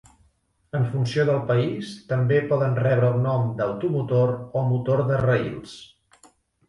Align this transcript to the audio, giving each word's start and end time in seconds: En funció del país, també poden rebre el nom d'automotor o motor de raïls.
En 0.79 0.85
funció 0.93 1.25
del 1.27 1.41
país, 1.51 1.91
també 2.13 2.39
poden 2.53 2.73
rebre 2.85 3.11
el 3.17 3.21
nom 3.29 3.45
d'automotor 3.61 4.35
o 4.39 4.65
motor 4.71 5.05
de 5.13 5.21
raïls. 5.25 5.77